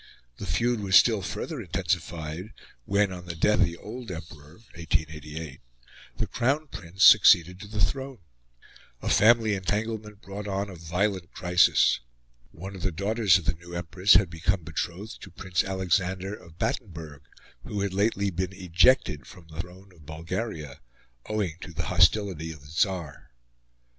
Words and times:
The 0.37 0.47
feud 0.47 0.79
was 0.79 0.95
still 0.95 1.21
further 1.21 1.61
intensified 1.61 2.53
when, 2.85 3.11
on 3.11 3.27
the 3.27 3.35
death 3.35 3.59
of 3.59 3.65
the 3.65 3.77
old 3.77 4.09
Emperor 4.09 4.53
(1888), 4.73 5.61
the 6.17 6.25
Crown 6.25 6.65
Prince 6.71 7.03
succeeded 7.05 7.59
to 7.59 7.67
the 7.67 7.79
throne. 7.85 8.17
A 9.03 9.09
family 9.11 9.53
entanglement 9.53 10.23
brought 10.23 10.47
on 10.47 10.71
a 10.71 10.75
violent 10.75 11.31
crisis. 11.33 11.99
One 12.49 12.75
of 12.75 12.81
the 12.81 12.91
daughters 12.91 13.37
of 13.37 13.45
the 13.45 13.53
new 13.53 13.75
Empress 13.75 14.15
had 14.15 14.31
become 14.31 14.63
betrothed 14.63 15.21
to 15.21 15.29
Prince 15.29 15.63
Alexander 15.63 16.33
of 16.33 16.57
Battenberg, 16.57 17.21
who 17.63 17.81
had 17.81 17.93
lately 17.93 18.31
been 18.31 18.53
ejected 18.53 19.27
from 19.27 19.49
the 19.49 19.59
throne 19.61 19.91
of 19.93 20.07
Bulgaria 20.07 20.79
owing 21.27 21.57
to 21.61 21.73
the 21.73 21.83
hostility 21.93 22.51
of 22.51 22.61
the 22.61 22.71
Tsar. 22.71 23.29